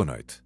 Boa 0.00 0.16
noite. 0.16 0.42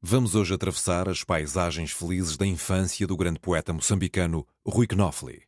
Vamos 0.00 0.34
hoje 0.34 0.54
atravessar 0.54 1.10
as 1.10 1.22
paisagens 1.22 1.90
felizes 1.92 2.38
da 2.38 2.46
infância 2.46 3.06
do 3.06 3.18
grande 3.18 3.38
poeta 3.38 3.70
moçambicano 3.70 4.46
Rui 4.66 4.86
Knofli, 4.86 5.42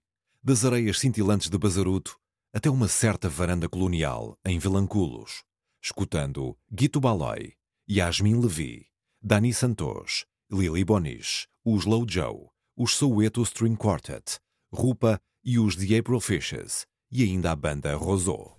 das 0.45 0.63
areias 0.63 0.99
cintilantes 0.99 1.49
de 1.49 1.57
Bazaruto 1.57 2.19
até 2.53 2.69
uma 2.69 2.87
certa 2.87 3.31
varanda 3.31 3.67
colonial 3.67 4.39
em 4.45 4.59
Vilanculos, 4.59 5.43
escutando 5.83 6.55
Guito 6.71 7.01
Baloi, 7.01 7.55
Yasmin 7.91 8.39
Levi, 8.39 8.89
Dani 9.23 9.55
Santos, 9.55 10.27
Lili 10.53 10.85
Bonis, 10.85 11.47
os 11.65 11.87
Low 11.87 12.05
Joe, 12.07 12.47
os 12.77 12.95
Soweto 12.95 13.43
String 13.43 13.75
Quartet, 13.75 14.39
Rupa 14.71 15.19
e 15.43 15.59
os 15.59 15.77
The 15.77 15.97
April 15.97 16.21
Fishes, 16.21 16.85
e 17.11 17.23
ainda 17.23 17.53
a 17.53 17.57
banda 17.57 17.97
Rosô. 17.97 18.59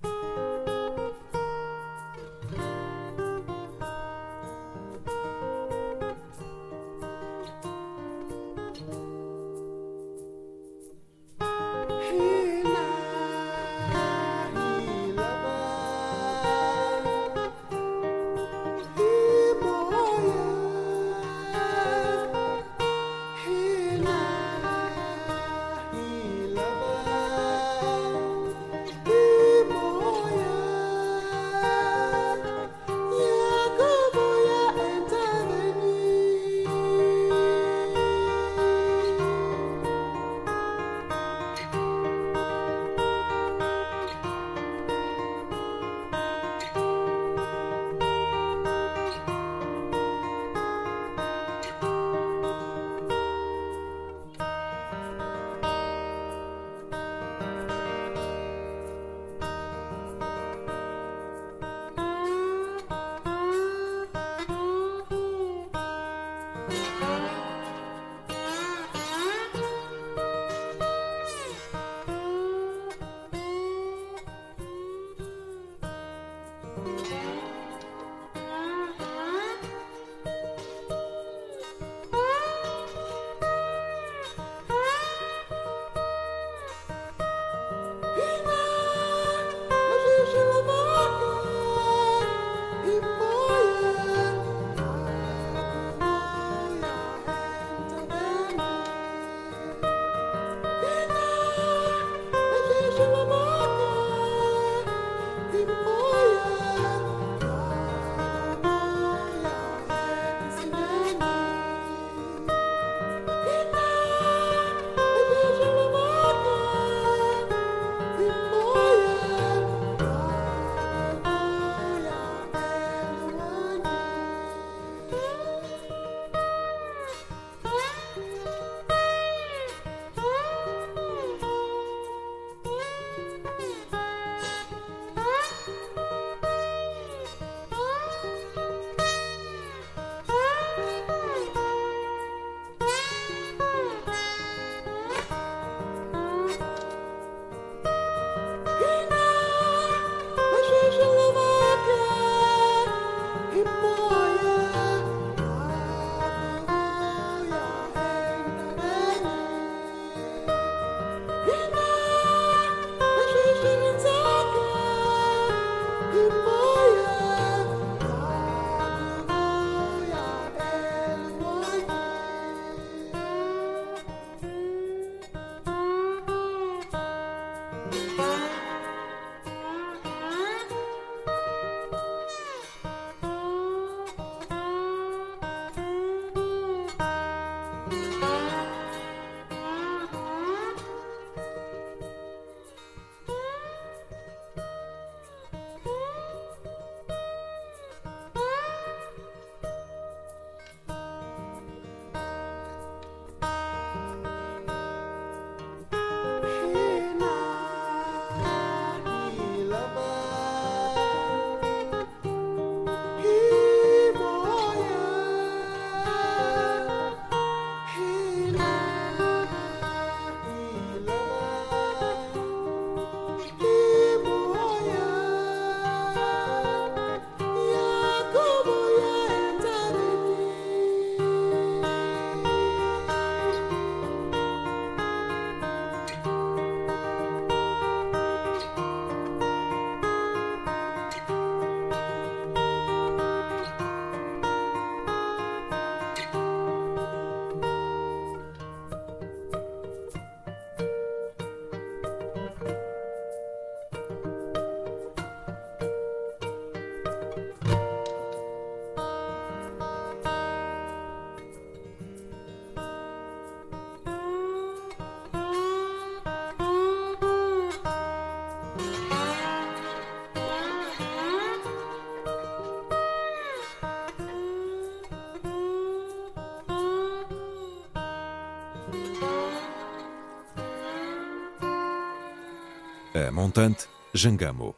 A 283.27 283.31
montante, 283.31 283.87
Jangamo. 284.15 284.75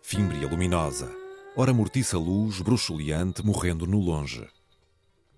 Fímbria 0.00 0.48
luminosa, 0.48 1.10
ora 1.54 1.74
mortiça 1.74 2.16
luz 2.16 2.62
bruxuleante 2.62 3.44
morrendo 3.44 3.86
no 3.86 3.98
longe. 3.98 4.48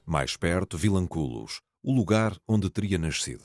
Mais 0.07 0.37
perto, 0.37 0.79
Vilanculos, 0.79 1.61
o 1.83 1.93
lugar 1.93 2.39
onde 2.47 2.71
teria 2.71 2.97
nascido. 2.97 3.45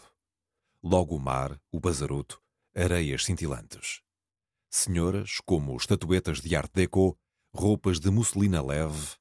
Logo 0.84 1.16
o 1.16 1.20
mar, 1.20 1.60
o 1.72 1.80
bazaruto, 1.80 2.40
areias 2.76 3.26
cintilantes. 3.26 4.02
Senhoras 4.70 5.38
como 5.44 5.76
estatuetas 5.76 6.40
de 6.40 6.56
arte 6.56 6.74
déco, 6.76 7.18
roupas 7.52 8.00
de 8.00 8.12
musselina 8.12 8.62
leve, 8.62 9.16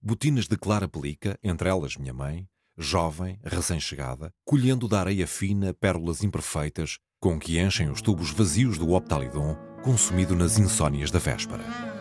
botinas 0.00 0.46
de 0.46 0.56
clara 0.56 0.86
pelica, 0.86 1.36
entre 1.42 1.68
elas 1.68 1.96
minha 1.96 2.14
mãe, 2.14 2.48
jovem, 2.78 3.40
recém-chegada, 3.42 4.32
colhendo 4.44 4.86
da 4.86 5.00
areia 5.00 5.26
fina 5.26 5.74
pérolas 5.74 6.22
imperfeitas 6.22 7.00
com 7.22 7.38
que 7.38 7.60
enchem 7.60 7.88
os 7.88 8.02
tubos 8.02 8.32
vazios 8.32 8.76
do 8.76 8.94
optalidon 8.94 9.54
consumido 9.80 10.34
nas 10.34 10.58
insônias 10.58 11.08
da 11.08 11.20
véspera. 11.20 11.91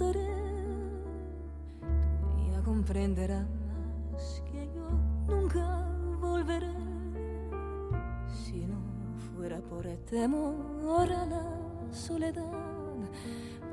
No 0.00 0.06
estaré. 0.06 0.26
Tú 1.80 2.50
ya 2.50 2.62
comprenderás 2.62 3.46
que 4.50 4.68
yo 4.74 4.88
nunca 5.28 5.86
volveré. 6.20 6.72
Si 8.32 8.66
no 8.66 8.78
fuera 9.34 9.60
por 9.60 9.86
el 9.86 9.98
temor 10.04 11.12
a 11.12 11.26
la 11.26 11.42
soledad, 11.92 12.44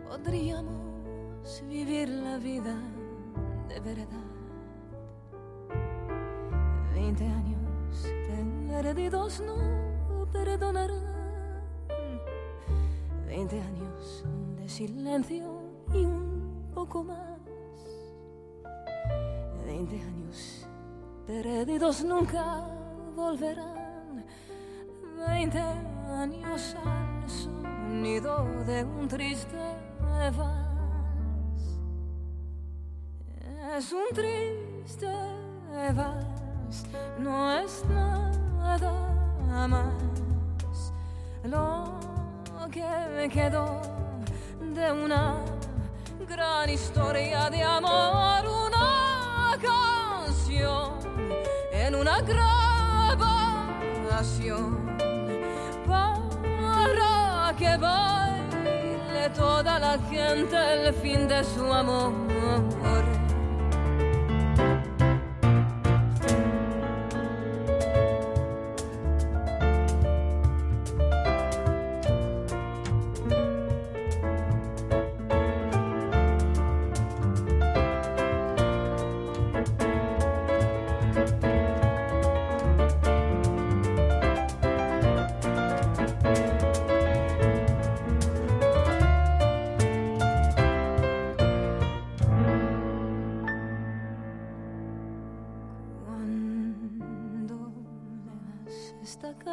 podríamos 0.10 1.64
vivir 1.70 2.10
la 2.10 2.38
vida 2.38 2.76
de 3.70 3.80
verdad. 3.80 4.08
Veinte 6.94 7.26
años 7.26 7.58
perdidos 8.70 9.42
no 9.42 10.28
perdonarán. 10.32 11.06
Veinte 13.26 13.60
años 13.62 14.24
de 14.58 14.70
silencio 14.70 15.57
y 15.94 16.06
un 16.06 16.72
poco 16.74 17.04
más. 17.04 17.40
Veinte 19.66 20.02
años 20.02 20.68
perdidos 21.26 22.04
nunca 22.04 22.66
volverán. 23.16 24.26
Veinte 25.28 25.60
años 25.60 26.76
al 26.86 27.30
sonido 27.30 28.46
de 28.66 28.84
un 28.84 29.08
triste 29.08 29.58
vals. 30.38 31.80
Es 33.78 33.92
un 33.92 34.08
triste 34.14 35.08
vals, 35.96 36.86
no 37.20 37.52
es 37.54 37.84
nada 37.86 39.68
más. 39.68 40.94
Lo 41.44 42.00
que 42.72 42.86
me 43.16 43.30
quedó 43.30 43.82
de 44.74 44.92
una 44.92 45.36
gran 46.28 46.70
historia 46.70 47.50
de 47.50 47.64
amor, 47.64 48.46
una 48.46 49.58
canción 49.62 50.92
en 51.72 51.96
una 51.96 52.20
grabación 52.22 53.38
para 55.88 57.56
que 57.58 57.78
baile 57.78 59.30
toda 59.36 59.80
la 59.80 59.98
gente 60.10 60.58
el 60.74 60.94
fin 60.96 61.28
de 61.28 61.44
su 61.44 61.74
amor. 61.74 62.12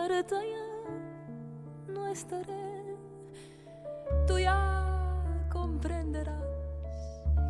ya 0.09 1.93
no 1.93 2.07
estaré. 2.09 2.97
Tú 4.27 4.39
ya 4.39 5.47
comprenderás 5.51 6.43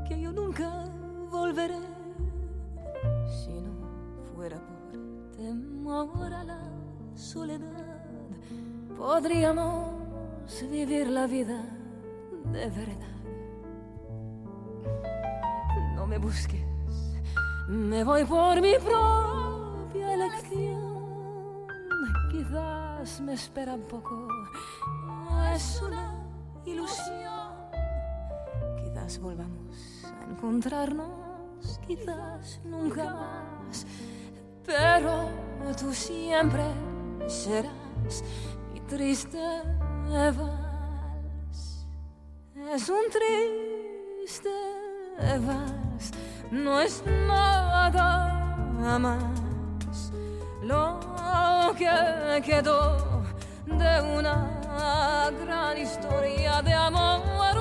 que 0.08 0.20
yo 0.20 0.32
nunca 0.32 0.84
volveré 1.30 1.80
si 3.26 3.61
no 3.61 3.73
fuera 4.34 4.58
por 4.58 5.37
temor 5.37 6.32
a 6.32 6.44
la 6.44 6.61
soledad. 7.14 8.04
Podríamos 8.96 9.90
vivir 10.70 11.08
la 11.08 11.26
vida 11.26 11.61
de 12.52 12.70
verdad. 12.70 13.14
No 15.96 16.06
me 16.06 16.18
busques, 16.18 16.64
me 17.68 18.04
voy 18.04 18.25
por 18.25 18.61
mi 18.61 18.75
propia 18.78 20.14
elección. 20.14 20.93
Quizás 22.46 23.20
me 23.20 23.32
espera 23.32 23.74
un 23.74 23.82
poco, 23.82 24.28
es 25.54 25.80
una 25.80 26.14
ilusión. 26.66 27.54
Quizás 28.76 29.18
volvamos 29.18 30.04
a 30.04 30.30
encontrarnos, 30.30 31.80
quizás 31.86 32.60
nunca 32.64 33.04
más. 33.14 33.86
Pero 34.64 35.28
tú 35.78 35.92
siempre 35.94 36.64
serás 37.26 38.22
mi 38.72 38.80
triste 38.80 39.38
vals. 40.10 41.86
Es 42.74 42.88
un 42.90 43.04
triste 43.10 44.50
vals 45.46 46.12
no 46.50 46.80
es 46.80 47.02
nada 47.06 48.98
más 48.98 49.43
lo 50.64 50.99
que 51.76 52.42
quedó 52.42 53.23
de 53.66 54.00
una 54.00 54.50
gran 55.44 55.76
historia 55.76 56.62
de 56.62 56.73
amor, 56.73 57.21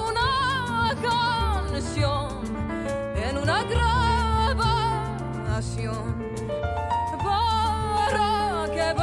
una 0.09 0.95
canción 1.01 2.29
en 3.15 3.37
una 3.37 3.63
grabación 3.63 4.83
para 7.23 8.67
que 8.73 8.93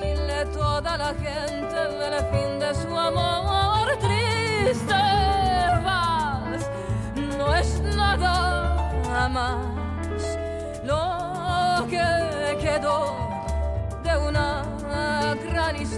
baile 0.00 0.46
toda 0.46 0.96
la 0.96 1.14
gente 1.14 1.76
del 2.00 2.24
fin 2.32 2.58
de 2.58 2.74
su 2.74 2.98
amor 2.98 3.96
triste. 3.98 4.99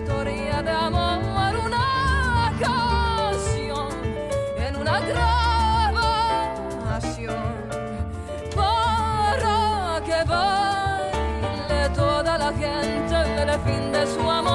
Historia 0.02 0.62
de 0.62 0.70
amor, 0.70 1.54
una 1.64 2.52
canción 2.58 3.88
en 4.58 4.76
una 4.76 5.00
grabación 5.00 6.16
para 8.56 10.02
que 10.04 10.24
baile 10.28 11.88
toda 11.94 12.36
la 12.36 12.52
gente 12.52 13.42
el 13.42 13.50
fin 13.60 13.92
de 13.92 14.06
su 14.06 14.28
amor. 14.28 14.51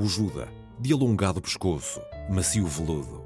Bujuda, 0.00 0.48
de 0.78 0.94
alongado 0.94 1.42
pescoço, 1.42 2.00
macio 2.30 2.66
veludo. 2.66 3.22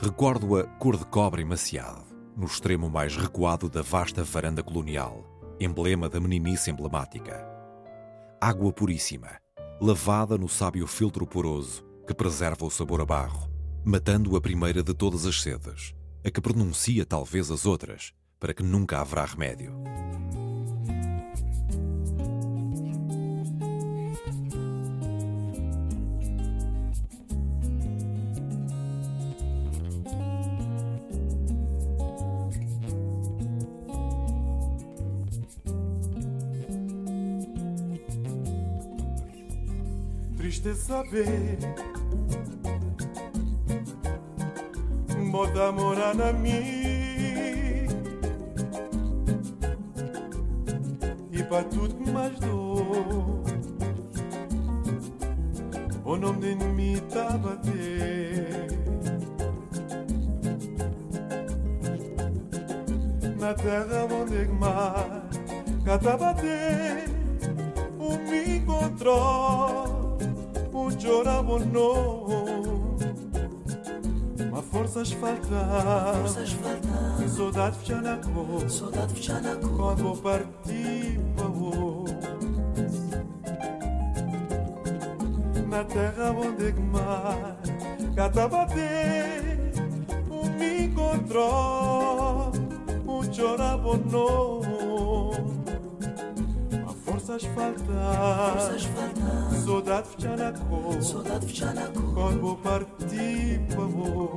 Recordo-a 0.00 0.62
cor 0.78 0.96
de 0.96 1.04
cobre 1.04 1.42
emaciado, 1.42 2.04
no 2.36 2.46
extremo 2.46 2.88
mais 2.88 3.16
recuado 3.16 3.68
da 3.68 3.82
vasta 3.82 4.22
varanda 4.22 4.62
colonial, 4.62 5.24
emblema 5.58 6.08
da 6.08 6.20
meninice 6.20 6.70
emblemática. 6.70 7.44
Água 8.40 8.72
puríssima, 8.72 9.40
lavada 9.80 10.38
no 10.38 10.48
sábio 10.48 10.86
filtro 10.86 11.26
poroso 11.26 11.84
que 12.06 12.14
preserva 12.14 12.64
o 12.64 12.70
sabor 12.70 13.00
a 13.00 13.04
barro, 13.04 13.50
matando 13.84 14.36
a 14.36 14.40
primeira 14.40 14.84
de 14.84 14.94
todas 14.94 15.26
as 15.26 15.42
sedas, 15.42 15.96
a 16.24 16.30
que 16.30 16.40
pronuncia 16.40 17.04
talvez 17.04 17.50
as 17.50 17.66
outras, 17.66 18.12
para 18.38 18.54
que 18.54 18.62
nunca 18.62 19.00
haverá 19.00 19.24
remédio. 19.24 19.74
Triste 40.64 40.82
saber. 40.86 41.58
Bota 45.30 45.72
morar 45.72 46.14
na 46.14 46.32
mim. 46.32 47.86
E 51.30 51.42
para 51.42 51.64
tudo 51.64 51.94
que 51.94 52.10
mais 52.10 52.38
dou. 52.40 53.44
O 56.02 56.16
nome 56.16 56.54
de 56.54 56.64
mim 56.64 56.96
tá 57.10 57.36
bater. 57.36 58.68
Na 63.38 63.52
terra 63.52 64.08
onde 64.10 64.36
é 64.38 64.46
mar 64.46 65.28
Cá 65.84 65.98
tá 65.98 66.16
bater. 66.16 67.04
O 67.98 68.16
me 68.16 68.56
encontrou 68.56 69.93
O 71.04 71.06
chorava 71.06 71.58
não 71.58 72.96
Mas 74.50 74.64
forças 74.64 75.12
faltam 75.12 76.22
Forças 76.22 76.52
faltam, 76.52 77.28
Saudade 77.28 77.76
fecha 77.76 78.00
na 78.00 78.16
cor 78.16 78.70
saudade 78.70 79.12
cor. 79.12 79.68
Quando 79.76 80.16
para 80.22 80.44
o 81.46 82.04
Na 85.68 85.84
terra 85.84 86.32
onde 86.32 86.68
é 86.68 86.72
que 86.72 86.80
mar 86.80 87.58
Cata 88.16 88.48
bater. 88.48 89.72
O 90.30 90.48
me 90.48 90.84
encontrou 90.86 92.50
O 93.06 93.22
chorava 93.30 93.98
não 94.10 94.53
forța 97.24 97.38
și 97.38 97.46
falta 97.54 98.56
S-o 99.64 99.80
dat 99.80 100.06
w 100.06 100.14
cianaco 100.20 101.00
S-o 101.00 101.20
dat 101.20 101.44
w 101.44 101.52
cianaco 101.52 102.00
Con 102.14 102.38
bu 102.40 102.58
parti 102.62 103.60
pa 103.74 103.84
vo 103.94 104.34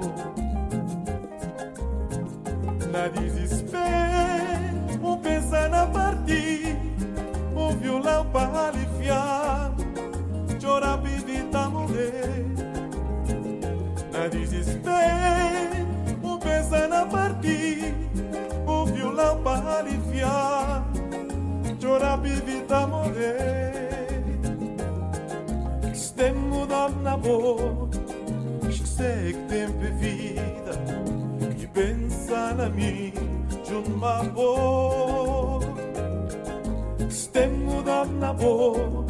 se 25.94 26.14
tem 26.14 26.34
mudado 26.34 26.96
na 27.02 27.18
boa, 27.18 27.90
esquecer 28.70 29.34
que 29.34 29.40
tempo 29.48 29.84
é 29.84 29.92
vida 29.92 30.72
e 31.60 31.68
pensar 31.68 32.56
na 32.56 32.70
mim 32.70 33.14
de 33.66 33.74
uma 33.74 34.24
boa. 34.24 35.60
Se 37.10 37.30
tem 37.30 37.50
mudado 37.50 38.12
na 38.12 38.34
boa, 38.34 39.06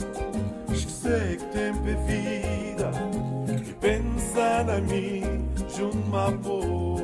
esquecer 0.71 1.37
que 1.37 1.45
tempo 1.45 1.87
é 1.87 1.95
vida 2.05 2.91
e 3.67 3.73
pensar 3.73 4.65
na 4.65 4.79
mim 4.79 5.47
de 5.73 5.83
uma 5.83 6.31
boa. 6.31 6.96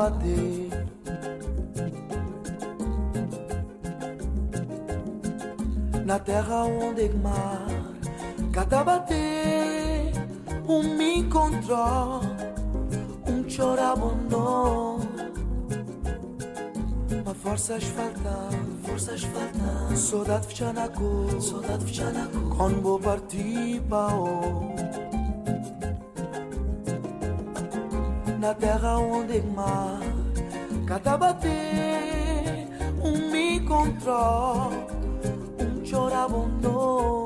A 0.00 0.10
Na 6.04 6.18
terra 6.18 6.64
onde 6.64 7.10
mar 7.10 7.66
Cada 8.52 8.82
bater 8.82 10.12
Um 10.66 10.82
me 10.96 11.18
encontrou 11.18 12.20
um 13.28 13.48
chorava 13.48 14.14
não 14.30 14.98
Mas 17.24 17.36
forças 17.36 17.84
faltam 17.84 18.50
Forças 18.82 19.22
faltam 19.22 19.96
Saudade 19.96 20.46
fecha 20.46 20.72
na 20.72 20.88
cor 20.88 21.40
Saudade 21.42 21.84
fecha 21.84 22.10
na 22.10 22.26
cor. 22.26 22.56
Quando 22.56 22.80
vou 22.80 22.98
partir 22.98 23.82
para 23.82 24.79
Na 28.40 28.54
terra 28.54 28.98
onde 28.98 29.36
é 29.36 29.42
mar 29.42 30.00
Cada 30.86 31.18
bater 31.18 32.66
Um 33.04 33.30
me 33.30 33.58
encontrou 33.58 34.70
Um 35.60 35.84
chorava 35.84 36.48
não 36.62 37.20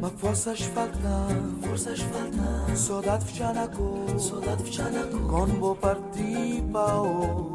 mas 0.00 0.12
forças 0.20 0.60
faltam, 0.60 1.56
forças 1.62 2.00
faltam. 2.00 2.76
Saudade 2.76 3.24
fecha 3.24 3.52
na 3.52 3.66
cor, 3.66 4.20
saudade 4.20 4.62
fecha 4.64 4.90
na 4.90 5.04
cor. 5.04 5.28
Quando 5.30 5.58
vou 5.58 5.74
partir 5.74 6.62
para 6.70 7.02
o 7.02 7.54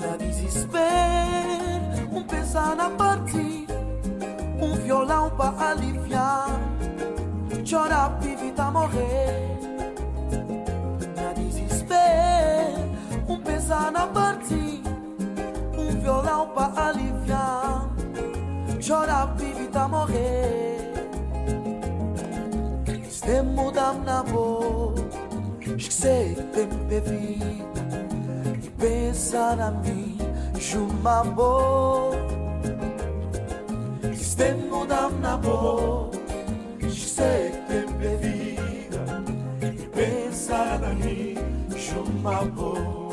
Na 0.00 0.16
desespero, 0.16 0.82
um 2.12 2.24
pensar 2.24 2.74
na 2.76 2.90
partir, 2.90 3.66
um 4.60 4.74
violão 4.74 5.30
para 5.30 5.70
aliviar. 5.70 6.45
Chorar 7.66 8.16
pra 8.18 8.30
evitar 8.30 8.70
morrer. 8.70 9.58
Na 11.16 11.32
desespero, 11.32 12.80
um 13.28 13.40
pensar 13.40 13.90
na 13.90 14.06
partir, 14.06 14.82
um 15.76 16.00
violão 16.00 16.48
para 16.54 16.88
aliviar 16.88 17.86
chorar 18.86 19.34
pra 19.34 19.46
evitar 19.48 19.88
morrer. 19.88 20.92
Se 23.10 23.42
mudar 23.42 23.94
na 23.94 24.22
boa, 24.22 24.94
esquecer 25.60 26.36
que 26.52 27.00
vida 27.00 27.14
e 28.62 28.70
pensar 28.78 29.56
na 29.56 29.72
mim, 29.72 30.16
uma 30.76 31.24
boa. 31.24 32.14
Se 34.14 34.54
mudar 34.54 35.10
na 35.10 35.36
boa, 35.36 36.10
esquecer 37.16 37.52
que 37.98 38.08
vida 38.16 39.04
e 39.62 39.88
pensar 39.88 40.78
na 40.78 40.90
mim, 40.90 41.34
uma 41.96 42.44
boa. 42.44 43.06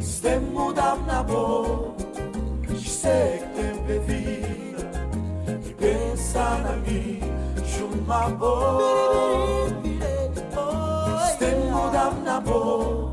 Se 0.00 0.38
mudar 0.38 0.96
na 1.06 1.22
boa 1.22 1.94
sei 2.76 3.42
que 3.86 3.98
vida 4.00 4.90
e 5.64 5.74
pensa 5.74 6.58
na 6.58 6.76
mim 6.76 7.20
Jumabo 7.64 8.58
Stemmo 11.30 11.90
damna 11.92 12.40
bo 12.40 13.12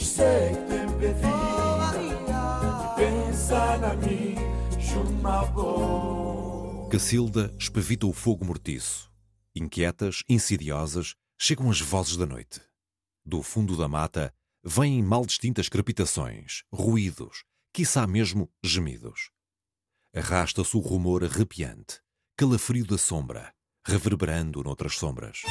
Sei 0.00 0.50
que 0.50 0.64
tempo 0.68 1.04
é 1.04 1.12
vida 1.12 2.94
Pensa 2.96 3.76
na 3.78 3.94
mim 3.94 4.36
Jumabo 4.78 6.13
Cacilda 6.94 7.52
espavita 7.58 8.06
o 8.06 8.12
fogo 8.12 8.44
mortiço. 8.44 9.10
Inquietas, 9.52 10.22
insidiosas, 10.28 11.16
chegam 11.36 11.68
as 11.68 11.80
vozes 11.80 12.16
da 12.16 12.24
noite. 12.24 12.60
Do 13.26 13.42
fundo 13.42 13.76
da 13.76 13.88
mata 13.88 14.32
vêm 14.62 15.02
mal 15.02 15.26
distintas 15.26 15.68
crepitações, 15.68 16.62
ruídos, 16.72 17.42
quiçá 17.72 18.06
mesmo 18.06 18.48
gemidos. 18.62 19.32
Arrasta-se 20.14 20.76
o 20.76 20.78
rumor 20.78 21.24
arrepiante, 21.24 22.00
calafrio 22.36 22.86
da 22.86 22.96
sombra, 22.96 23.52
reverberando 23.84 24.62
noutras 24.62 24.96
sombras. 24.96 25.42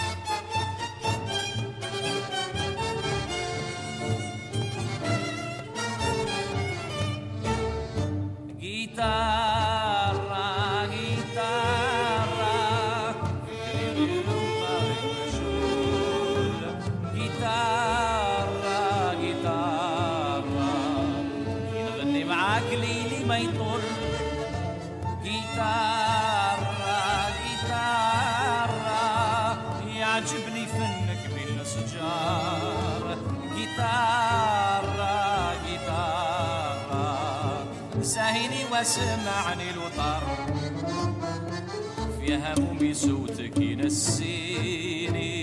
صوتك 42.93 43.58
ينسيني. 43.58 45.34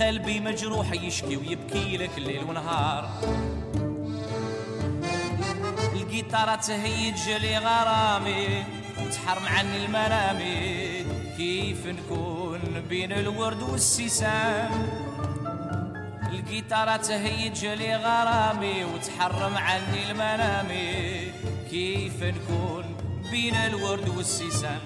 قلبي 0.00 0.40
مجروح 0.40 0.92
يشكي 0.92 1.36
ويبكي 1.36 1.96
لك 1.96 2.18
ليل 2.18 2.44
ونهار. 2.44 3.10
الجيتارة 5.92 6.54
تهيج 6.54 7.28
لي 7.42 7.58
غرامي 7.58 8.64
وتحرم 8.98 9.46
عني 9.46 9.84
المنامي. 9.84 11.04
كيف 11.36 11.86
نكون 11.86 12.60
بين 12.88 13.12
الورد 13.12 13.62
والسيسان؟ 13.62 14.70
الجيتارة 16.32 16.96
تهيج 16.96 17.66
لي 17.66 17.96
غرامي 17.96 18.84
وتحرم 18.84 19.54
عني 19.56 20.10
المنامي. 20.10 21.32
كيف 21.70 22.22
نكون 22.22 22.84
بين 23.30 23.54
الورد 23.54 24.08
والسيسان؟ 24.08 24.80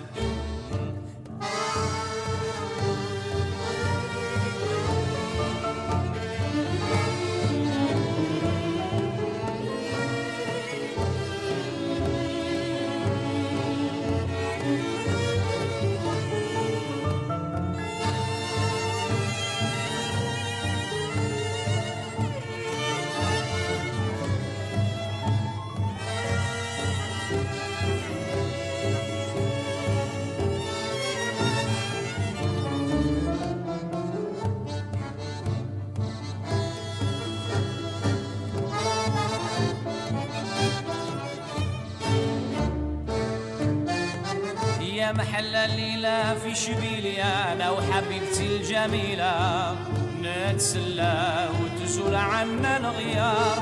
في 46.42 46.54
شبيليا 46.54 47.52
أنا 47.52 47.70
وحبيبتي 47.70 48.46
الجميلة. 48.56 49.76
نتسلى 50.22 51.48
وتزول 51.58 52.14
عنا 52.14 52.76
الغيار. 52.76 53.58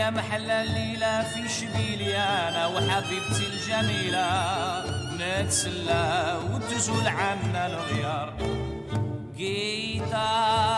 يا 0.00 0.10
محل 0.10 0.50
الليلة 0.50 1.22
في 1.22 1.48
شبيليا 1.48 2.48
أنا 2.48 2.66
وحبيبتي 2.66 3.44
الجميلة. 3.52 4.28
نتسلى 5.20 6.38
وتزول 6.50 7.06
عنا 7.08 7.66
الغيار. 7.66 8.28
جيتارا 9.36 10.69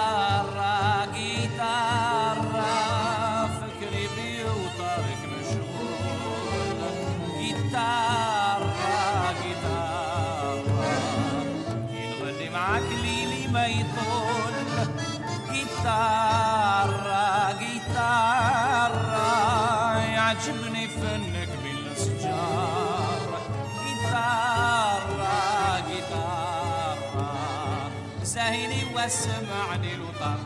زاهيني 28.31 28.95
واسمعني 28.95 29.95
الوطن 29.95 30.37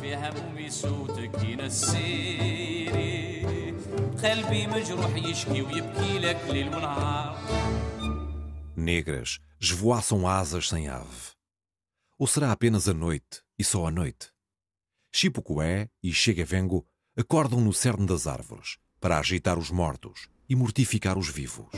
في 0.00 0.14
همومي 0.16 0.70
صوتك 0.70 1.42
ينسيني 1.44 3.12
قلبي 4.24 4.66
مجروح 4.66 5.16
يشكي 5.16 5.62
ويبكي 5.62 6.18
لك 6.18 6.40
ليل 6.48 6.68
ونهار 6.68 7.36
Negras 8.76 9.38
esvoaçam 9.60 10.26
asas 10.26 10.68
sem 10.68 10.88
ave. 10.88 11.32
Ou 12.18 12.26
será 12.26 12.50
apenas 12.50 12.88
a 12.88 12.94
noite 12.94 13.42
e 13.58 13.62
só 13.62 13.86
a 13.86 13.90
noite? 13.90 14.32
Chipucoé 15.14 15.88
e 16.02 16.12
Chega 16.12 16.44
Vengo 16.44 16.84
acordam 17.16 17.60
no 17.60 17.72
cerne 17.72 18.06
das 18.06 18.26
árvores 18.26 18.78
para 19.00 19.18
agitar 19.18 19.58
os 19.58 19.70
mortos 19.70 20.28
e 20.48 20.56
mortificar 20.56 21.18
os 21.18 21.28
vivos. 21.28 21.70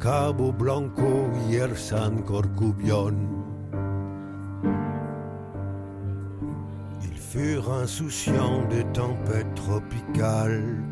Cabo 0.00 0.50
Blanco 0.50 1.30
Corcubion. 2.26 3.14
Ils 7.02 7.18
furent 7.18 7.70
insouciants 7.70 8.66
des 8.70 8.84
tempêtes 8.94 9.54
tropicales. 9.54 10.82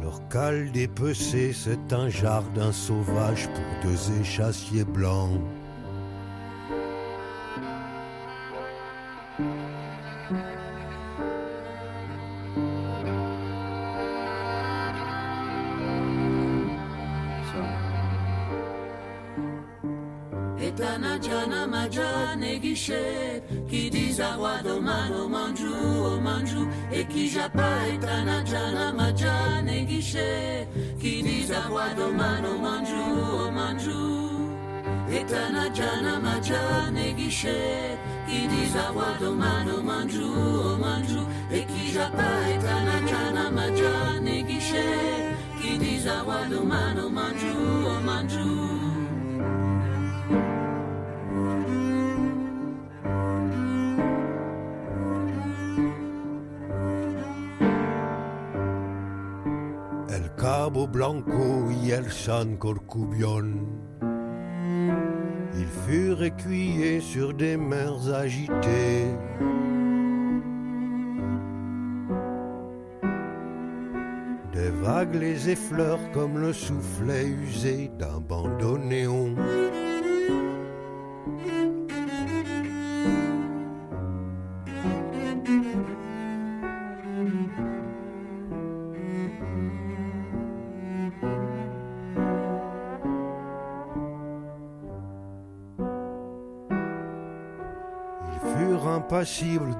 Leur 0.00 0.26
cale 0.28 0.72
dépecée, 0.72 1.52
c'est 1.52 1.92
un 1.92 2.08
jardin 2.08 2.72
sauvage 2.72 3.46
pour 3.48 3.90
deux 3.90 4.20
échassiers 4.20 4.84
blancs. 4.84 5.38
clichés 22.82 23.42
qui 23.68 23.90
disent 23.90 24.20
Aguadomano, 24.20 25.28
Manju, 25.28 25.68
oh 26.04 26.20
Manju, 26.20 26.66
et 26.92 27.04
qui 27.04 27.28
japaille 27.28 27.98
Tanajana, 28.00 28.92
Majan 28.92 29.66
et 29.68 29.84
Guichet, 29.84 30.68
qui 30.98 31.22
disent 31.22 31.52
Aguadomano, 31.52 32.58
Manju, 32.58 32.94
oh 32.94 33.50
Manju, 33.50 33.92
et 35.10 35.24
Tanajana, 35.24 36.18
Majan 36.18 36.96
et 36.96 37.12
Guichet, 37.12 37.98
qui 38.26 38.46
disent 38.48 38.76
Aguadomano, 38.76 39.82
Manju, 39.82 40.78
Manju, 40.80 41.20
et 41.52 41.64
qui 41.64 41.92
japaille 41.92 42.58
Tanajana, 42.58 43.50
Majan 43.50 44.26
et 44.26 44.42
Guichet, 44.42 45.36
qui 45.60 45.78
disent 45.78 46.08
Aguadomano, 46.08 47.08
Manju, 47.08 48.04
Manju. 48.04 48.81
Blanco. 60.70 61.68
Ils 65.54 65.66
furent 65.86 66.22
écuyés 66.22 67.00
sur 67.00 67.34
des 67.34 67.56
mers 67.56 68.12
agitées. 68.12 69.06
Des 74.52 74.70
vagues 74.70 75.14
les 75.14 75.50
effleurent 75.50 76.10
comme 76.12 76.38
le 76.38 76.52
soufflet 76.52 77.26
usé 77.26 77.90
d'un 77.98 78.20
bandoneon. 78.20 79.34
Ils 79.36 79.71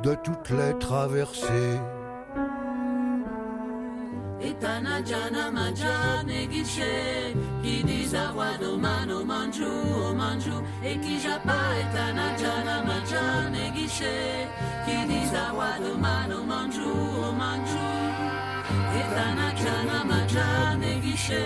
de 0.03 0.15
toutes 0.17 0.51
les 0.51 0.79
traversées. 0.79 1.79
Etana 4.41 5.01
jana 5.05 5.51
majane 5.53 6.49
gishe 6.51 7.35
Ki 7.63 7.83
disawa 7.87 8.59
do 8.59 8.77
mano 8.77 9.25
manju 9.25 9.71
o 10.07 10.13
manju 10.21 10.57
E 10.83 10.95
ki 11.03 11.15
japa 11.23 11.59
etana 11.83 12.27
jana 12.41 12.83
majane 12.89 13.65
gishe 13.77 14.49
Ki 14.85 14.97
disawa 15.11 15.79
do 15.79 15.97
mano 15.97 16.43
manju 16.51 16.91
o 17.27 17.33
manju 17.41 17.87
Etana 18.99 19.49
jana 19.63 19.99
majane 20.11 20.93
gishe 21.05 21.45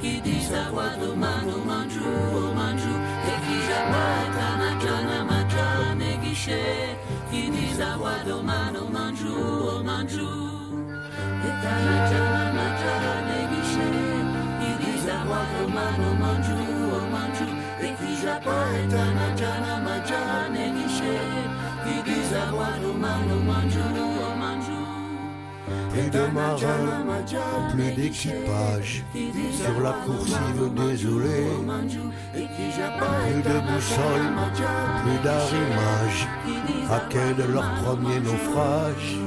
Ki 0.00 0.20
disawa 0.20 0.98
do 0.98 1.14
mano 1.14 1.56
manju 1.68 2.04
o 2.40 2.52
manju 2.58 2.94
E 3.32 3.34
ki 3.44 3.58
japa 3.68 4.04
etana 4.26 4.70
jana 4.82 5.18
majane 5.30 6.10
gishe 6.22 6.64
Chi 7.34 7.50
disaguardo 7.50 8.42
mano 8.42 8.86
mangiù 8.94 9.34
o 9.34 9.82
mangiù 9.82 10.30
E 11.48 11.50
tana 11.62 11.96
tana 12.10 12.44
ma 12.56 12.66
tana 12.80 13.14
negisce 13.28 13.88
Chi 14.60 14.70
disaguardo 14.82 15.66
mano 15.76 16.08
mangiù 16.22 16.58
o 16.94 17.00
mangiù 17.14 17.48
E 17.86 17.88
chi 17.98 18.14
japa 18.22 18.56
e 18.78 18.86
tana 18.86 19.26
tana 19.34 19.72
ma 19.84 19.96
tana 20.08 20.46
negisce 20.46 21.14
Chi 21.82 22.02
disaguardo 22.06 22.92
mano 23.02 23.36
mangiù 23.50 24.13
Plus 25.90 26.10
de 26.10 26.26
marins, 26.32 27.04
plus 27.72 27.92
d'équipage 27.92 29.04
sur 29.12 29.80
la 29.80 29.92
coursive 30.04 30.74
désolée. 30.74 31.46
Plus 32.32 33.42
de 33.42 33.60
boussole, 33.60 34.26
plus 35.02 35.18
d'arrimage 35.24 36.28
à 36.90 37.00
quai 37.10 37.34
de 37.34 37.52
leur 37.52 37.70
premier 37.82 38.20
naufrage. 38.20 39.18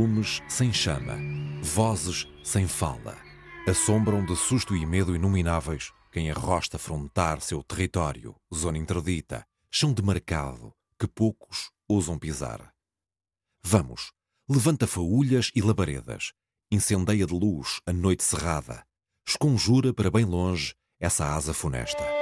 Lumes 0.00 0.40
sem 0.48 0.72
chama, 0.72 1.18
vozes 1.62 2.26
sem 2.42 2.66
fala, 2.66 3.18
assombram 3.68 4.24
de 4.24 4.34
susto 4.34 4.74
e 4.74 4.86
medo 4.86 5.14
inomináveis 5.14 5.92
quem 6.10 6.30
arrosta 6.30 6.78
afrontar 6.78 7.42
seu 7.42 7.62
território, 7.62 8.34
zona 8.52 8.78
interdita, 8.78 9.46
chão 9.70 9.92
demarcado 9.92 10.72
que 10.98 11.06
poucos 11.06 11.70
ousam 11.86 12.18
pisar. 12.18 12.72
Vamos, 13.62 14.10
levanta 14.48 14.86
faúlhas 14.86 15.50
e 15.54 15.60
labaredas, 15.60 16.32
incendeia 16.72 17.26
de 17.26 17.34
luz 17.34 17.82
a 17.84 17.92
noite 17.92 18.24
cerrada, 18.24 18.82
esconjura 19.28 19.92
para 19.92 20.10
bem 20.10 20.24
longe 20.24 20.74
essa 20.98 21.26
asa 21.26 21.52
funesta. 21.52 22.19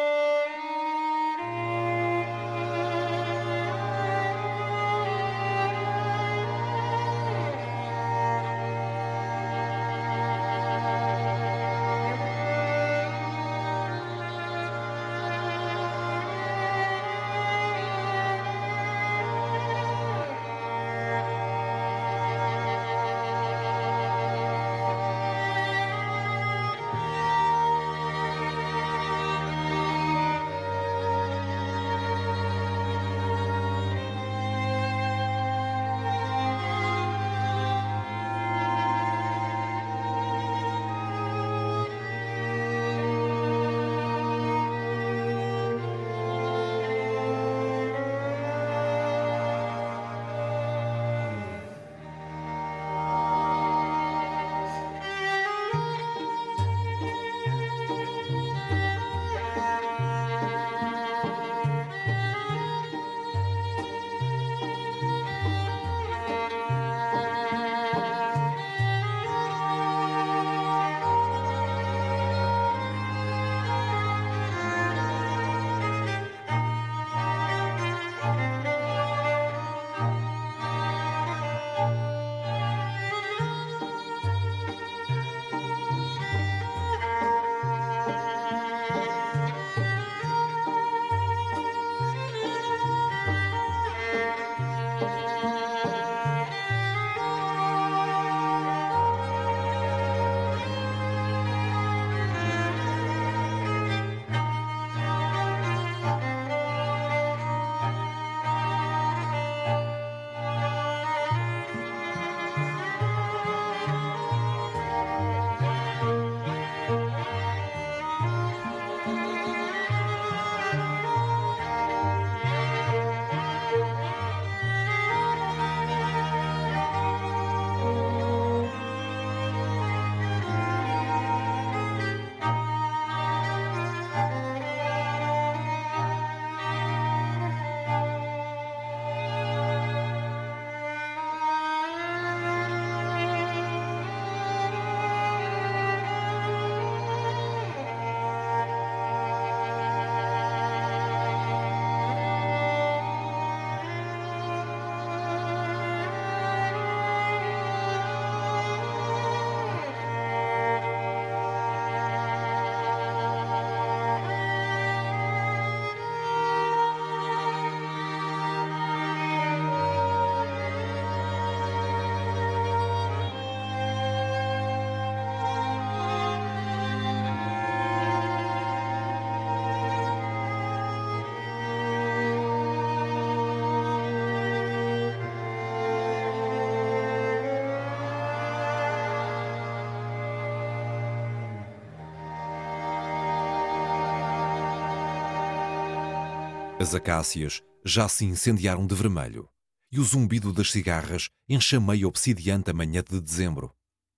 As 196.88 196.94
acácias 196.94 197.62
já 197.84 198.08
se 198.08 198.24
incendiaram 198.24 198.86
de 198.86 198.94
vermelho 198.94 199.46
e 199.92 200.00
o 200.00 200.02
zumbido 200.02 200.54
das 200.54 200.72
cigarras 200.72 201.28
enchameia 201.46 202.08
obsidiante 202.08 202.70
a 202.70 202.72
manhã 202.72 203.04
de 203.06 203.20
dezembro. 203.20 203.74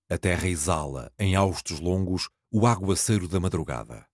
A 0.09 0.17
terra 0.17 0.47
exala, 0.47 1.11
em 1.19 1.35
haustos 1.35 1.81
longos, 1.81 2.29
o 2.49 2.65
aguaceiro 2.65 3.27
da 3.27 3.41
madrugada. 3.41 4.05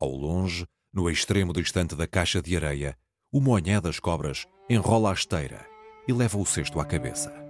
Ao 0.00 0.08
longe, 0.08 0.66
no 0.90 1.10
extremo 1.10 1.52
distante 1.52 1.94
da 1.94 2.06
caixa 2.06 2.40
de 2.40 2.56
areia, 2.56 2.96
o 3.30 3.42
monhé 3.42 3.78
das 3.78 4.00
cobras 4.00 4.46
enrola 4.70 5.10
a 5.10 5.12
esteira 5.12 5.68
e 6.08 6.12
leva 6.14 6.38
o 6.38 6.46
cesto 6.46 6.80
à 6.80 6.86
cabeça. 6.86 7.47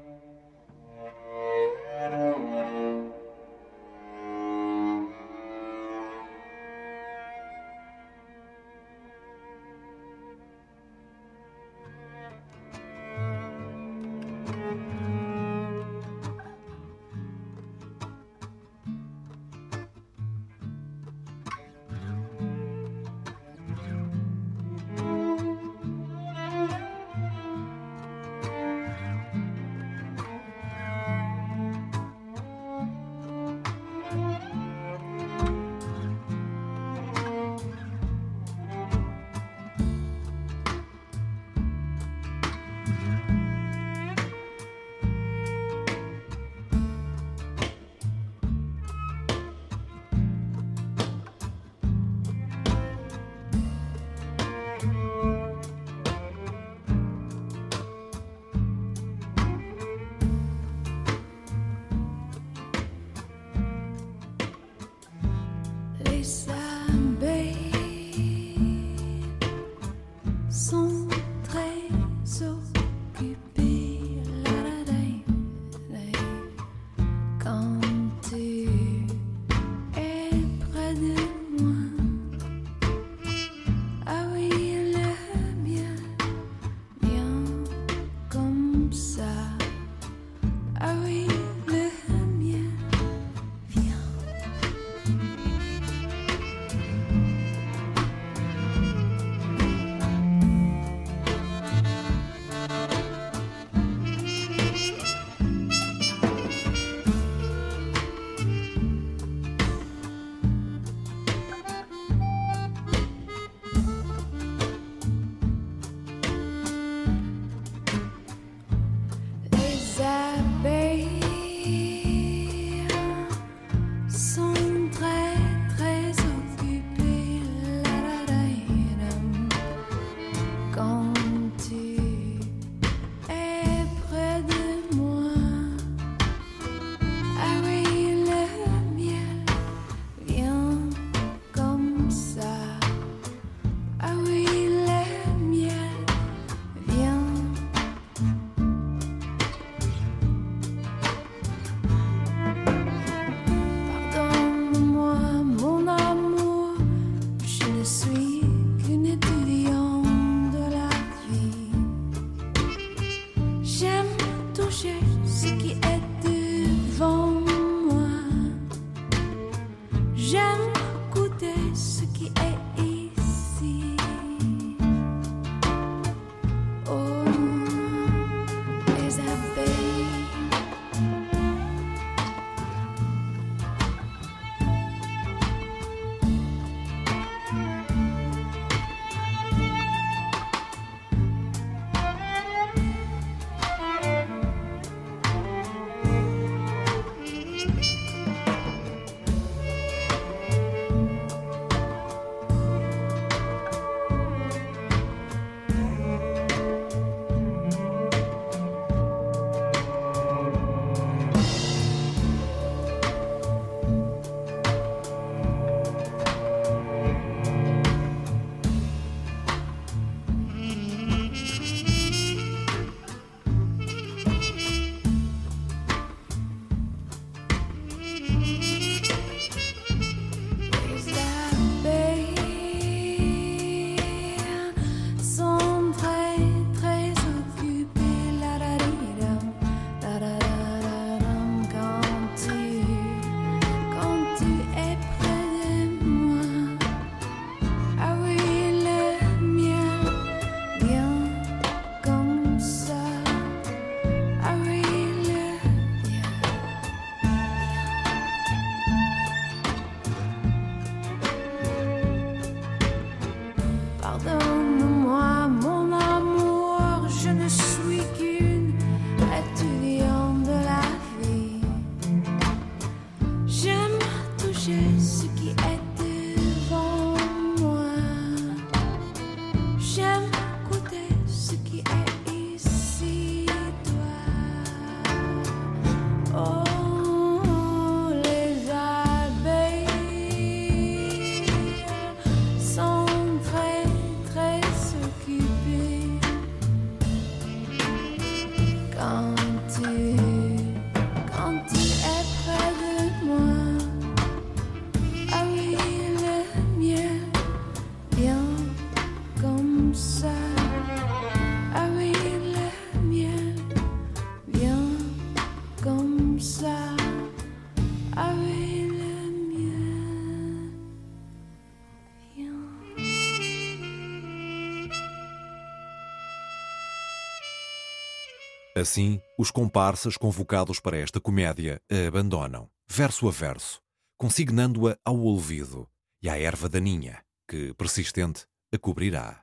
Assim, 328.79 329.21
os 329.37 329.51
comparsas 329.51 330.17
convocados 330.17 330.79
para 330.79 330.97
esta 330.97 331.21
comédia 331.21 331.83
a 331.91 332.07
abandonam, 332.07 332.71
verso 332.87 333.27
a 333.27 333.31
verso, 333.33 333.83
consignando-a 334.17 334.97
ao 335.05 335.19
olvido 335.19 335.89
e 336.23 336.29
à 336.29 336.39
erva 336.39 336.69
daninha, 336.69 337.25
que, 337.49 337.75
persistente, 337.75 338.47
a 338.73 338.79
cobrirá. 338.79 339.43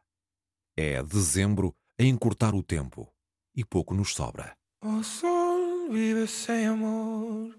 É 0.78 1.04
dezembro 1.04 1.76
a 2.00 2.04
encurtar 2.04 2.56
o 2.56 2.64
tempo, 2.64 3.14
e 3.54 3.66
pouco 3.66 3.94
nos 3.94 4.14
sobra. 4.14 4.56
O 4.82 5.04
sol 5.04 5.90
vive 5.90 6.26
sem 6.28 6.68
amor 6.68 7.54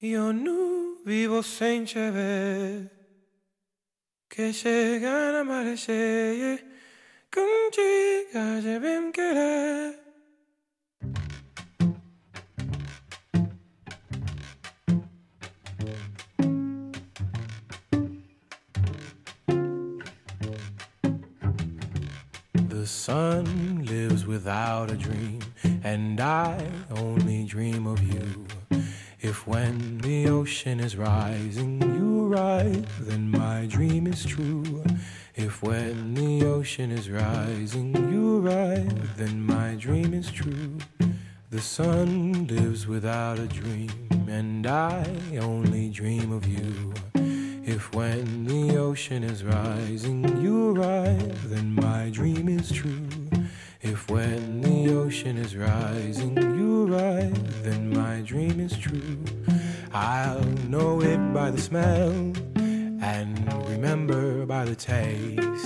eu 0.00 0.32
não 0.32 0.96
vivo 1.04 1.40
sem 1.44 1.84
te 1.84 2.10
ver 2.10 2.90
Que 4.28 4.52
chega 4.52 5.40
a 5.40 5.76
cheia 5.76 6.58
Contigo 7.30 8.60
já 8.60 8.80
bem 8.80 9.12
querer 9.12 10.01
sun 23.12 23.84
lives 23.84 24.24
without 24.24 24.90
a 24.90 24.96
dream, 24.96 25.38
and 25.84 26.18
I 26.18 26.56
only 26.96 27.44
dream 27.44 27.86
of 27.86 28.00
you. 28.02 28.46
If 29.20 29.46
when 29.46 29.98
the 29.98 30.30
ocean 30.30 30.80
is 30.80 30.96
rising, 30.96 31.72
you 31.96 32.28
rise, 32.28 32.86
then 33.00 33.30
my 33.30 33.66
dream 33.66 34.06
is 34.06 34.24
true. 34.24 34.82
If 35.34 35.62
when 35.62 36.14
the 36.14 36.46
ocean 36.46 36.90
is 36.90 37.10
rising, 37.10 37.88
you 38.10 38.40
rise, 38.40 38.96
then 39.18 39.42
my 39.42 39.74
dream 39.74 40.14
is 40.14 40.30
true. 40.30 40.78
The 41.50 41.60
sun 41.60 42.46
lives 42.46 42.86
without 42.86 43.38
a 43.38 43.46
dream, 43.46 44.08
and 44.26 44.66
I 44.66 45.04
only 45.38 45.90
dream 45.90 46.32
of 46.32 46.46
you. 46.46 47.21
If 47.64 47.94
when 47.94 48.44
the 48.44 48.76
ocean 48.76 49.22
is 49.22 49.44
rising, 49.44 50.24
you 50.42 50.74
arrive, 50.74 51.48
then 51.48 51.76
my 51.76 52.10
dream 52.10 52.48
is 52.48 52.72
true. 52.72 53.08
If 53.80 54.10
when 54.10 54.60
the 54.62 54.92
ocean 54.92 55.38
is 55.38 55.54
rising, 55.54 56.36
you 56.36 56.92
arrive, 56.92 57.62
then 57.62 57.90
my 57.90 58.20
dream 58.22 58.58
is 58.58 58.76
true. 58.76 59.16
I'll 59.92 60.42
know 60.68 61.00
it 61.02 61.32
by 61.32 61.52
the 61.52 61.60
smell 61.60 62.10
and 63.00 63.52
remember 63.68 64.44
by 64.44 64.64
the 64.64 64.74
taste. 64.74 65.61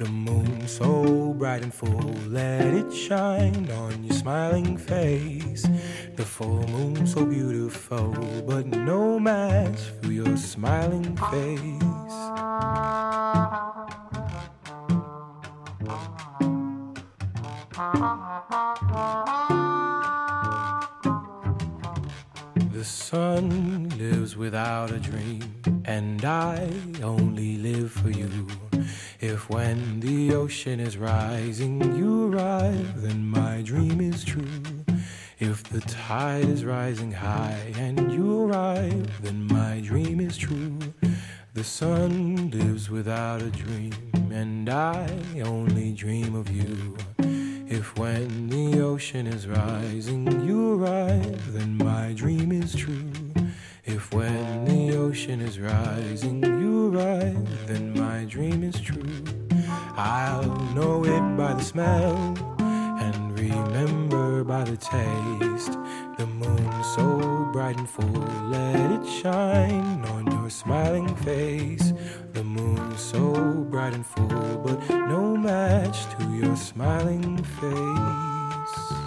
The 0.00 0.08
moon 0.08 0.66
so 0.66 1.34
bright 1.34 1.62
and 1.62 1.74
full, 1.74 2.14
let 2.26 2.72
it 2.72 2.90
shine 2.90 3.70
on 3.70 4.02
your 4.02 4.14
smiling 4.14 4.78
face. 4.78 5.68
The 6.16 6.24
full 6.24 6.66
moon 6.68 7.06
so 7.06 7.26
beautiful, 7.26 8.10
but 8.46 8.64
no 8.64 9.18
match 9.18 9.78
for 10.00 10.10
your 10.10 10.38
smiling 10.38 11.14
face. 11.28 11.82
The 22.80 22.86
sun 22.86 23.90
lives 23.98 24.38
without 24.38 24.90
a 24.90 24.98
dream, 24.98 25.42
and 25.84 26.24
I 26.24 26.66
only 27.02 27.58
live 27.58 27.92
for 27.92 28.08
you. 28.08 28.46
If 29.20 29.50
when 29.50 30.00
the 30.00 30.32
ocean 30.32 30.80
is 30.80 30.96
rising, 30.96 31.82
you 31.98 32.32
arrive, 32.32 33.02
then 33.02 33.26
my 33.26 33.60
dream 33.60 34.00
is 34.00 34.24
true. 34.24 34.62
If 35.38 35.62
the 35.64 35.82
tide 35.82 36.48
is 36.48 36.64
rising 36.64 37.12
high 37.12 37.74
and 37.76 38.10
you 38.14 38.44
arrive, 38.48 39.22
then 39.22 39.46
my 39.48 39.82
dream 39.84 40.18
is 40.18 40.38
true. 40.38 40.78
The 41.52 41.64
sun 41.64 42.50
lives 42.50 42.88
without 42.88 43.42
a 43.42 43.50
dream, 43.50 43.92
and 44.32 44.70
I 44.70 45.06
only 45.44 45.92
dream 45.92 46.34
of 46.34 46.50
you. 46.50 46.96
If 47.70 47.96
when 47.96 48.48
the 48.48 48.80
ocean 48.80 49.28
is 49.28 49.46
rising, 49.46 50.26
you 50.44 50.74
arrive, 50.74 51.52
then 51.52 51.76
my 51.76 52.12
dream 52.14 52.50
is 52.50 52.74
true. 52.74 53.12
If 53.84 54.12
when 54.12 54.64
the 54.64 54.96
ocean 54.96 55.40
is 55.40 55.60
rising, 55.60 56.42
you 56.42 56.92
arrive, 56.92 57.68
then 57.68 57.94
my 57.96 58.24
dream 58.24 58.64
is 58.64 58.80
true. 58.80 59.22
I'll 59.96 60.56
know 60.74 61.04
it 61.04 61.36
by 61.36 61.54
the 61.54 61.62
smell 61.62 62.16
and 62.58 63.38
remember 63.38 64.42
by 64.42 64.64
the 64.64 64.76
taste. 64.76 65.78
The 66.18 66.26
moon 66.26 66.84
so 66.96 67.50
bright 67.52 67.78
and 67.78 67.88
full, 67.88 68.26
let 68.50 68.90
it 68.90 69.08
shine 69.08 70.04
on 70.06 70.28
your 70.32 70.50
smiling 70.50 71.14
face. 71.14 71.89
The 72.32 72.44
moon 72.44 72.96
so 72.96 73.32
bright 73.70 73.94
and 73.94 74.06
full, 74.06 74.62
but 74.64 74.88
no 74.88 75.36
match 75.36 76.06
to 76.16 76.30
your 76.30 76.56
smiling 76.56 77.36
face. 77.42 78.99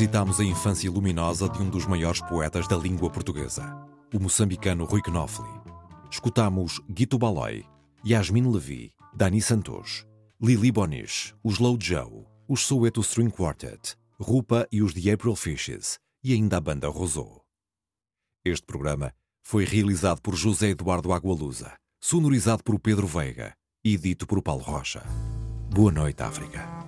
Revisitamos 0.00 0.40
a 0.40 0.44
infância 0.44 0.90
luminosa 0.90 1.46
de 1.46 1.60
um 1.60 1.68
dos 1.68 1.84
maiores 1.84 2.22
poetas 2.22 2.66
da 2.66 2.74
língua 2.74 3.10
portuguesa, 3.10 3.86
o 4.14 4.18
moçambicano 4.18 4.86
Rui 4.86 5.02
Knofli. 5.02 5.46
Escutamos 6.10 6.80
Guito 6.88 7.18
Baloi, 7.18 7.66
Yasmin 8.02 8.50
Levi, 8.50 8.94
Dani 9.14 9.42
Santos, 9.42 10.06
Lili 10.40 10.72
Bonish, 10.72 11.34
os 11.44 11.58
Low 11.58 11.76
Joe, 11.78 12.24
os 12.48 12.62
Soweto 12.62 13.02
String 13.02 13.28
Quartet, 13.28 13.94
Rupa 14.18 14.66
e 14.72 14.82
os 14.82 14.94
The 14.94 15.12
April 15.12 15.36
Fishes 15.36 15.98
e 16.24 16.32
ainda 16.32 16.56
a 16.56 16.60
banda 16.62 16.88
Rosou. 16.88 17.42
Este 18.42 18.64
programa 18.64 19.12
foi 19.42 19.66
realizado 19.66 20.22
por 20.22 20.34
José 20.34 20.70
Eduardo 20.70 21.12
Agualusa, 21.12 21.74
sonorizado 22.00 22.64
por 22.64 22.80
Pedro 22.80 23.06
Veiga 23.06 23.52
e 23.84 23.98
dito 23.98 24.26
por 24.26 24.40
Paulo 24.40 24.62
Rocha. 24.62 25.02
Boa 25.70 25.92
noite, 25.92 26.22
África. 26.22 26.79